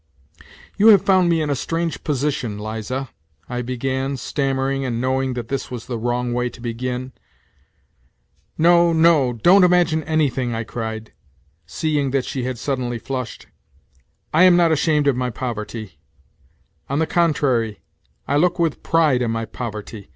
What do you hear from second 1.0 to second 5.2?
found me in a strange position, Liza," I began, stammering and